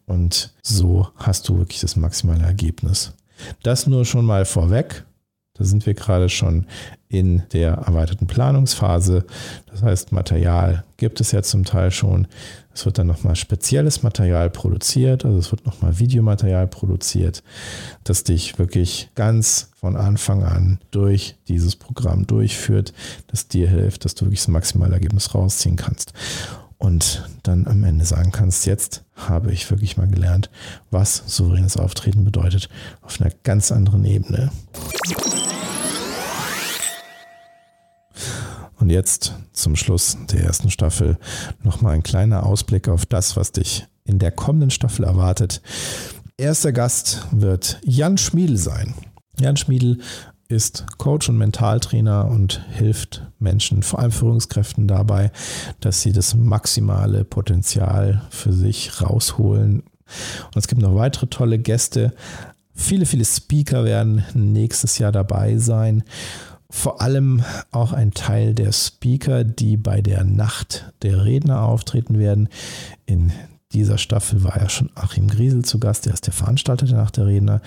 und 0.07 0.55
so 0.63 1.09
hast 1.17 1.49
du 1.49 1.59
wirklich 1.59 1.81
das 1.81 1.97
maximale 1.97 2.45
Ergebnis. 2.45 3.13
Das 3.63 3.87
nur 3.87 4.05
schon 4.05 4.25
mal 4.25 4.45
vorweg. 4.45 5.05
Da 5.57 5.65
sind 5.65 5.87
wir 5.87 5.95
gerade 5.95 6.29
schon 6.29 6.67
in 7.09 7.45
der 7.53 7.75
erweiterten 7.75 8.27
Planungsphase. 8.27 9.25
Das 9.71 9.85
heißt, 9.85 10.11
Material 10.11 10.83
gibt 10.97 11.21
es 11.21 11.31
ja 11.31 11.45
zum 11.45 11.65
Teil 11.65 11.93
schon. 11.93 12.27
Es 12.75 12.85
wird 12.87 12.99
dann 12.99 13.07
nochmal 13.07 13.37
spezielles 13.37 14.03
Material 14.03 14.51
produziert, 14.51 15.25
also 15.25 15.39
es 15.39 15.53
wird 15.53 15.65
nochmal 15.65 16.01
Videomaterial 16.01 16.67
produziert, 16.67 17.45
das 18.03 18.25
dich 18.25 18.59
wirklich 18.59 19.11
ganz 19.15 19.71
von 19.77 19.95
Anfang 19.95 20.43
an 20.43 20.81
durch 20.91 21.37
dieses 21.47 21.77
Programm 21.77 22.27
durchführt, 22.27 22.93
das 23.29 23.47
dir 23.47 23.71
hilft, 23.71 24.05
dass 24.05 24.17
du 24.17 24.25
wirklich 24.25 24.41
das 24.41 24.49
maximale 24.49 24.95
Ergebnis 24.95 25.37
rausziehen 25.37 25.77
kannst 25.77 26.15
und 26.79 27.29
dann 27.43 27.67
am 27.67 27.85
Ende 27.85 28.05
sagen 28.05 28.33
kannst, 28.33 28.67
jetzt 28.67 29.05
habe 29.15 29.53
ich 29.53 29.71
wirklich 29.71 29.97
mal 29.97 30.09
gelernt, 30.09 30.51
was 30.91 31.23
souveränes 31.27 31.77
Auftreten 31.77 32.25
bedeutet 32.25 32.69
auf 33.03 33.21
einer 33.21 33.31
ganz 33.43 33.73
anderen 33.73 34.05
Ebene. 34.05 34.51
Und 38.79 38.91
jetzt 38.91 39.35
zum 39.53 39.77
Schluss 39.77 40.19
der 40.31 40.45
ersten 40.45 40.71
Staffel 40.71 41.17
nochmal 41.63 41.95
ein 41.95 42.03
kleiner 42.03 42.45
Ausblick 42.45 42.89
auf 42.89 43.07
das, 43.07 43.37
was 43.37 43.53
dich 43.53 43.87
in 44.05 44.19
der 44.19 44.31
kommenden 44.31 44.71
Staffel 44.71 45.05
erwartet. 45.05 45.63
Erster 46.37 46.73
Gast 46.73 47.27
wird 47.31 47.81
Jan 47.85 48.19
Schmiedl 48.19 48.57
sein. 48.57 48.95
Jan 49.39 49.57
Schmiedl 49.57 50.01
ist 50.49 50.87
Coach 50.99 51.29
und 51.29 51.39
Mentaltrainer 51.39 52.27
und 52.29 52.65
hilft 52.73 53.23
Menschen, 53.39 53.83
vor 53.83 53.99
allem 53.99 54.13
Führungskräften 54.13 54.87
dabei, 54.87 55.31
dass 55.81 56.03
sie 56.03 56.13
das 56.13 56.35
maximale 56.35 57.25
Potenzial 57.25 58.23
für 58.31 58.53
sich 58.53 59.01
rausholen. 59.01 59.81
Und 59.81 60.57
es 60.57 60.69
gibt 60.69 60.83
noch 60.83 60.95
weitere 60.95 61.27
tolle 61.27 61.59
Gäste. 61.59 62.13
Viele, 62.75 63.07
viele 63.07 63.25
Speaker 63.25 63.85
werden 63.85 64.25
nächstes 64.35 64.99
Jahr 64.99 65.13
dabei 65.13 65.59
sein. 65.59 66.05
Vor 66.71 67.01
allem 67.01 67.45
auch 67.71 67.93
ein 67.93 68.13
Teil 68.13 68.53
der 68.53 68.73
Speaker, 68.73 69.45
die 69.45 69.77
bei 69.77 70.01
der 70.03 70.25
Nacht 70.25 70.93
der 71.03 71.25
Redner 71.25 71.63
auftreten 71.63 72.19
werden. 72.19 72.49
In 73.07 73.33
dieser 73.73 73.99
Staffel 73.99 74.43
war 74.45 74.61
ja 74.61 74.69
schon 74.69 74.91
Achim 74.95 75.29
Griesel 75.29 75.65
zu 75.65 75.79
Gast, 75.79 76.07
der 76.07 76.15
ist 76.15 76.27
der 76.27 76.33
Veranstalter 76.33 76.87
der 76.87 76.97
Nacht 76.97 77.17
der 77.17 77.27
Redner. 77.27 77.61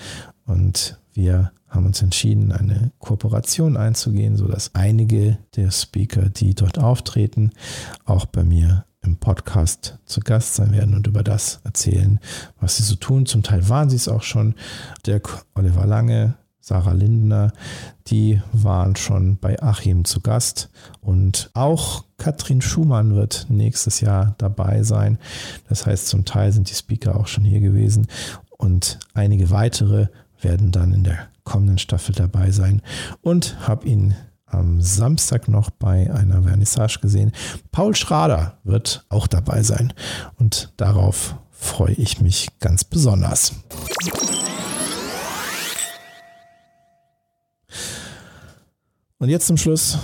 Und 0.46 0.98
wir 1.18 1.50
haben 1.68 1.84
uns 1.84 2.00
entschieden, 2.00 2.52
eine 2.52 2.92
Kooperation 3.00 3.76
einzugehen, 3.76 4.36
sodass 4.36 4.70
einige 4.74 5.36
der 5.56 5.72
Speaker, 5.72 6.28
die 6.28 6.54
dort 6.54 6.78
auftreten, 6.78 7.50
auch 8.04 8.24
bei 8.24 8.44
mir 8.44 8.86
im 9.02 9.16
Podcast 9.16 9.98
zu 10.06 10.20
Gast 10.20 10.54
sein 10.54 10.72
werden 10.72 10.94
und 10.94 11.08
über 11.08 11.24
das 11.24 11.60
erzählen, 11.64 12.20
was 12.60 12.76
sie 12.76 12.84
so 12.84 12.94
tun. 12.94 13.26
Zum 13.26 13.42
Teil 13.42 13.68
waren 13.68 13.90
sie 13.90 13.96
es 13.96 14.08
auch 14.08 14.22
schon. 14.22 14.54
Dirk 15.06 15.44
Oliver 15.54 15.86
Lange, 15.86 16.36
Sarah 16.60 16.92
Lindner, 16.92 17.52
die 18.06 18.40
waren 18.52 18.94
schon 18.94 19.38
bei 19.38 19.60
Achim 19.60 20.04
zu 20.04 20.20
Gast. 20.20 20.70
Und 21.00 21.50
auch 21.54 22.04
Katrin 22.16 22.62
Schumann 22.62 23.16
wird 23.16 23.46
nächstes 23.48 24.00
Jahr 24.00 24.36
dabei 24.38 24.84
sein. 24.84 25.18
Das 25.68 25.84
heißt, 25.84 26.06
zum 26.06 26.24
Teil 26.24 26.52
sind 26.52 26.70
die 26.70 26.74
Speaker 26.74 27.16
auch 27.16 27.26
schon 27.26 27.44
hier 27.44 27.60
gewesen. 27.60 28.06
Und 28.56 28.98
einige 29.14 29.50
weitere 29.50 30.08
werden 30.40 30.72
dann 30.72 30.92
in 30.92 31.04
der 31.04 31.28
kommenden 31.44 31.78
Staffel 31.78 32.14
dabei 32.14 32.50
sein. 32.50 32.82
Und 33.22 33.56
habe 33.66 33.86
ihn 33.86 34.14
am 34.46 34.80
Samstag 34.80 35.48
noch 35.48 35.70
bei 35.70 36.12
einer 36.12 36.42
Vernissage 36.42 37.00
gesehen. 37.00 37.32
Paul 37.70 37.94
Schrader 37.94 38.58
wird 38.64 39.04
auch 39.08 39.26
dabei 39.26 39.62
sein. 39.62 39.92
Und 40.36 40.72
darauf 40.76 41.36
freue 41.50 41.92
ich 41.92 42.20
mich 42.20 42.48
ganz 42.60 42.84
besonders. 42.84 43.52
Und 49.18 49.28
jetzt 49.28 49.48
zum 49.48 49.56
Schluss 49.56 49.98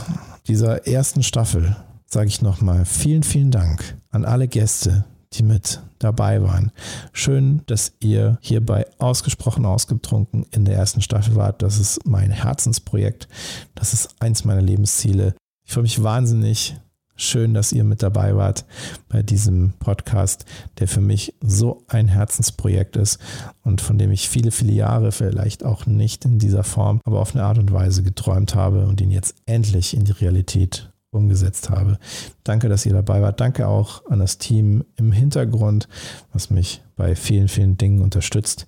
dieser 0.49 0.87
ersten 0.87 1.23
Staffel 1.23 1.77
sage 2.07 2.29
ich 2.29 2.43
nochmal 2.43 2.85
vielen, 2.85 3.23
vielen 3.23 3.51
Dank 3.51 3.97
an 4.11 4.25
alle 4.25 4.49
Gäste, 4.49 5.05
die 5.35 5.43
mit 5.43 5.81
dabei 5.99 6.43
waren. 6.43 6.73
Schön, 7.13 7.63
dass 7.67 7.93
ihr 8.01 8.39
hierbei 8.41 8.87
ausgesprochen 8.99 9.67
ausgetrunken 9.67 10.47
in 10.51 10.65
der 10.65 10.77
ersten 10.77 11.01
Staffel 11.01 11.37
wart. 11.37 11.63
Das 11.63 11.79
ist 11.79 12.07
mein 12.07 12.31
Herzensprojekt. 12.31 13.29
Das 13.75 13.93
ist 13.93 14.21
eins 14.21 14.45
meiner 14.45 14.63
Lebensziele. 14.63 15.35
Ich 15.65 15.73
freue 15.73 15.83
mich 15.83 16.03
wahnsinnig. 16.03 16.77
Schön, 17.17 17.55
dass 17.55 17.71
ihr 17.71 17.85
mit 17.85 18.03
dabei 18.03 18.35
wart 18.35 18.65
bei 19.09 19.23
diesem 19.23 19.75
Podcast, 19.79 20.47
der 20.81 20.89
für 20.89 21.01
mich 21.01 21.35
so 21.41 21.85
ein 21.87 22.09
Herzensprojekt 22.09 22.97
ist 22.97 23.21
und 23.63 23.81
von 23.81 23.99
dem 23.99 24.11
ich 24.11 24.29
viele, 24.29 24.51
viele 24.51 24.73
Jahre 24.73 25.13
vielleicht 25.13 25.65
auch 25.65 25.87
nicht 25.87 26.25
in 26.25 26.41
dieser 26.41 26.65
Form, 26.65 27.01
aber 27.05 27.21
auf 27.21 27.35
eine 27.35 27.45
Art 27.45 27.59
und 27.59 27.73
Weise 27.73 28.03
geträumt 28.03 28.57
habe 28.57 28.87
und 28.87 29.01
ihn 29.01 29.13
jetzt 29.13 29.37
endlich 29.47 29.97
in 29.97 30.05
die 30.05 30.13
Realität 30.13 30.93
umgesetzt 31.15 31.71
habe. 31.71 31.99
Danke, 32.43 32.69
dass 32.69 32.87
ihr 32.87 32.93
dabei 32.93 33.23
wart. 33.23 33.41
Danke 33.41 33.69
auch 33.69 34.05
an 34.07 34.19
das 34.19 34.39
Team 34.39 34.85
im 34.97 35.13
Hintergrund, 35.13 35.89
was 36.33 36.51
mich 36.51 36.83
bei 36.97 37.17
vielen, 37.17 37.49
vielen 37.49 37.77
Dingen 37.77 38.01
unterstützt. 38.01 38.67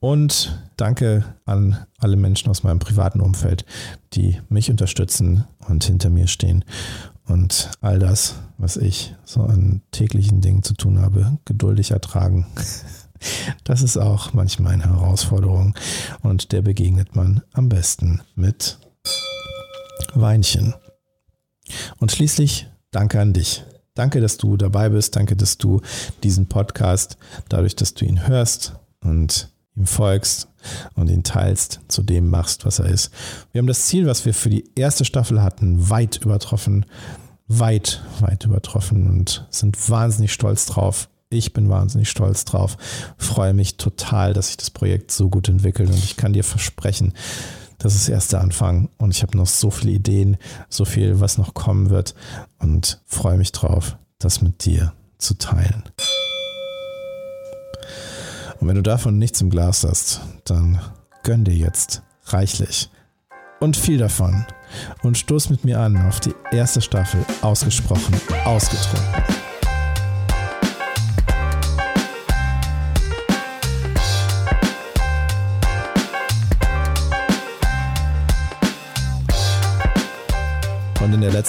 Und 0.00 0.62
danke 0.76 1.24
an 1.44 1.78
alle 1.98 2.16
Menschen 2.16 2.48
aus 2.50 2.62
meinem 2.62 2.78
privaten 2.78 3.20
Umfeld, 3.20 3.64
die 4.12 4.40
mich 4.48 4.70
unterstützen 4.70 5.44
und 5.68 5.84
hinter 5.84 6.10
mir 6.10 6.28
stehen 6.28 6.64
und 7.28 7.70
all 7.80 7.98
das, 7.98 8.36
was 8.56 8.76
ich 8.76 9.14
so 9.24 9.42
an 9.42 9.82
täglichen 9.90 10.40
Dingen 10.40 10.62
zu 10.62 10.74
tun 10.74 11.00
habe, 11.00 11.38
geduldig 11.44 11.90
ertragen. 11.90 12.46
Das 13.64 13.82
ist 13.82 13.96
auch 13.96 14.32
manchmal 14.32 14.74
eine 14.74 14.84
Herausforderung 14.84 15.74
und 16.22 16.52
der 16.52 16.62
begegnet 16.62 17.16
man 17.16 17.42
am 17.52 17.68
besten 17.68 18.20
mit 18.36 18.78
Weinchen. 20.14 20.72
Und 21.98 22.12
schließlich 22.12 22.68
danke 22.90 23.20
an 23.20 23.32
dich. 23.32 23.64
Danke, 23.94 24.20
dass 24.20 24.36
du 24.36 24.56
dabei 24.56 24.90
bist. 24.90 25.16
Danke, 25.16 25.34
dass 25.34 25.58
du 25.58 25.80
diesen 26.22 26.46
Podcast, 26.46 27.18
dadurch, 27.48 27.74
dass 27.74 27.94
du 27.94 28.04
ihn 28.04 28.28
hörst 28.28 28.74
und 29.00 29.50
ihm 29.76 29.86
folgst 29.86 30.48
und 30.94 31.08
ihn 31.10 31.22
teilst, 31.22 31.80
zu 31.88 32.02
dem 32.02 32.30
machst, 32.30 32.64
was 32.64 32.78
er 32.78 32.86
ist. 32.86 33.10
Wir 33.52 33.58
haben 33.58 33.66
das 33.66 33.86
Ziel, 33.86 34.06
was 34.06 34.24
wir 34.24 34.34
für 34.34 34.50
die 34.50 34.64
erste 34.76 35.04
Staffel 35.04 35.42
hatten, 35.42 35.90
weit 35.90 36.18
übertroffen. 36.18 36.86
Weit, 37.50 38.02
weit 38.20 38.44
übertroffen 38.44 39.08
und 39.08 39.46
sind 39.50 39.88
wahnsinnig 39.88 40.34
stolz 40.34 40.66
drauf. 40.66 41.08
Ich 41.30 41.54
bin 41.54 41.68
wahnsinnig 41.68 42.10
stolz 42.10 42.44
drauf. 42.44 42.76
Freue 43.16 43.54
mich 43.54 43.78
total, 43.78 44.34
dass 44.34 44.48
sich 44.48 44.58
das 44.58 44.70
Projekt 44.70 45.10
so 45.10 45.30
gut 45.30 45.48
entwickelt 45.48 45.88
und 45.88 45.98
ich 45.98 46.16
kann 46.16 46.34
dir 46.34 46.44
versprechen, 46.44 47.14
das 47.78 47.94
ist 47.94 48.08
erst 48.08 48.32
der 48.32 48.40
Anfang 48.40 48.88
und 48.98 49.14
ich 49.14 49.22
habe 49.22 49.36
noch 49.36 49.46
so 49.46 49.70
viele 49.70 49.92
Ideen, 49.92 50.36
so 50.68 50.84
viel, 50.84 51.20
was 51.20 51.38
noch 51.38 51.54
kommen 51.54 51.90
wird 51.90 52.14
und 52.58 53.00
freue 53.06 53.38
mich 53.38 53.52
drauf, 53.52 53.96
das 54.18 54.42
mit 54.42 54.64
dir 54.64 54.92
zu 55.18 55.34
teilen. 55.34 55.84
Und 58.60 58.66
wenn 58.66 58.76
du 58.76 58.82
davon 58.82 59.18
nichts 59.18 59.40
im 59.40 59.50
Glas 59.50 59.84
hast, 59.84 60.20
dann 60.44 60.80
gönn 61.22 61.44
dir 61.44 61.54
jetzt 61.54 62.02
reichlich 62.24 62.90
und 63.60 63.76
viel 63.76 63.98
davon 63.98 64.44
und 65.02 65.16
stoß 65.16 65.50
mit 65.50 65.64
mir 65.64 65.80
an 65.80 65.96
auf 66.08 66.20
die 66.20 66.34
erste 66.50 66.80
Staffel 66.80 67.24
ausgesprochen 67.42 68.20
ausgetrunken. 68.44 69.37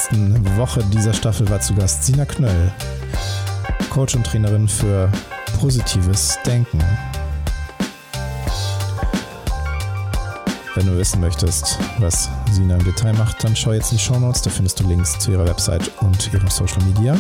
Letzten 0.10 0.58
Woche 0.58 0.84
dieser 0.86 1.14
Staffel 1.14 1.50
war 1.50 1.60
zu 1.60 1.74
Gast 1.76 2.04
Sina 2.04 2.26
Knöll, 2.26 2.72
Coach 3.90 4.16
und 4.16 4.26
Trainerin 4.26 4.68
für 4.68 5.12
positives 5.60 6.38
Denken. 6.46 6.80
Wenn 10.76 10.86
du 10.86 10.98
wissen 10.98 11.20
möchtest, 11.20 11.78
was 12.00 12.30
Sina 12.52 12.76
im 12.76 12.84
Detail 12.84 13.14
macht, 13.14 13.44
dann 13.44 13.56
schau 13.56 13.74
jetzt 13.74 13.92
in 13.92 13.98
die 13.98 14.04
Show 14.04 14.20
Notes. 14.20 14.42
Da 14.42 14.50
findest 14.50 14.80
du 14.80 14.88
Links 14.88 15.20
zu 15.20 15.32
ihrer 15.32 15.46
Website 15.46 15.92
und 16.02 16.34
ihrem 16.34 16.48
Social 16.48 16.82
Media. 16.84 17.20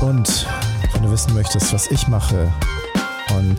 Und 0.00 0.46
wenn 0.92 1.02
du 1.02 1.10
wissen 1.10 1.32
möchtest, 1.34 1.72
was 1.72 1.90
ich 1.90 2.08
mache 2.08 2.52
und 3.38 3.58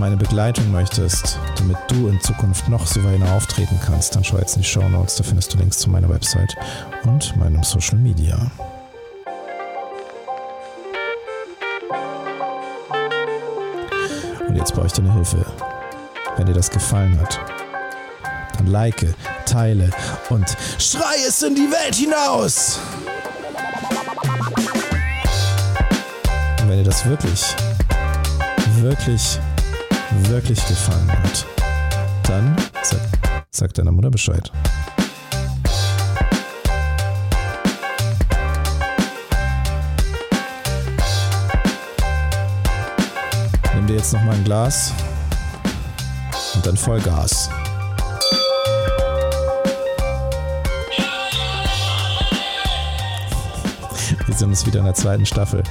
meine 0.00 0.16
Begleitung 0.16 0.72
möchtest, 0.72 1.38
damit 1.58 1.76
du 1.88 2.08
in 2.08 2.18
Zukunft 2.22 2.70
noch 2.70 2.86
souveräner 2.86 3.32
auftreten 3.34 3.78
kannst, 3.84 4.16
dann 4.16 4.24
schau 4.24 4.38
jetzt 4.38 4.56
in 4.56 4.62
die 4.62 4.68
Show 4.68 4.88
Notes, 4.88 5.16
da 5.16 5.24
findest 5.24 5.52
du 5.52 5.58
Links 5.58 5.78
zu 5.78 5.90
meiner 5.90 6.08
Website 6.08 6.56
und 7.04 7.36
meinem 7.36 7.62
Social 7.62 7.98
Media. 7.98 8.50
Und 14.48 14.56
jetzt 14.56 14.74
brauche 14.74 14.86
ich 14.86 14.92
deine 14.94 15.12
Hilfe. 15.12 15.44
Wenn 16.38 16.46
dir 16.46 16.54
das 16.54 16.70
gefallen 16.70 17.20
hat, 17.20 17.38
dann 18.56 18.68
like, 18.68 19.14
teile 19.44 19.90
und 20.30 20.56
schrei 20.78 21.16
es 21.28 21.42
in 21.42 21.54
die 21.54 21.70
Welt 21.70 21.94
hinaus! 21.94 22.80
Und 26.62 26.70
wenn 26.70 26.78
dir 26.78 26.84
das 26.84 27.04
wirklich, 27.04 27.54
wirklich 28.78 29.38
wirklich 30.28 30.64
gefallen 30.66 31.10
hat, 31.10 31.46
dann 32.24 32.56
sag, 32.82 33.00
sag 33.50 33.74
deiner 33.74 33.92
Mutter 33.92 34.10
Bescheid. 34.10 34.50
Nimm 43.74 43.86
dir 43.86 43.96
jetzt 43.96 44.12
noch 44.12 44.22
mal 44.22 44.34
ein 44.34 44.44
Glas 44.44 44.92
und 46.54 46.66
dann 46.66 46.76
Vollgas. 46.76 47.50
Sehen 54.40 54.48
uns 54.48 54.64
wieder 54.64 54.78
in 54.78 54.86
der 54.86 54.94
zweiten 54.94 55.26
Staffel. 55.26 55.62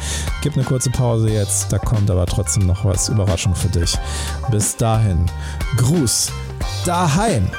Gib 0.43 0.53
eine 0.53 0.63
kurze 0.63 0.91
Pause 0.91 1.27
jetzt, 1.31 1.73
da 1.73 1.79
kommt 1.79 2.11
aber 2.11 2.27
trotzdem 2.27 2.67
noch 2.67 2.85
was 2.85 3.09
Überraschung 3.09 3.55
für 3.55 3.67
dich. 3.67 3.97
Bis 4.51 4.77
dahin, 4.77 5.25
Gruß 5.77 6.31
daheim. 6.85 7.49